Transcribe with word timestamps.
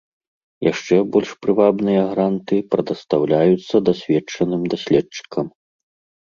Яшчэ 0.71 0.95
больш 1.15 1.29
прывабныя 1.45 2.01
гранты 2.13 2.55
прадастаўляюцца 2.71 3.75
дасведчаным 3.91 4.61
даследчыкам. 4.77 5.45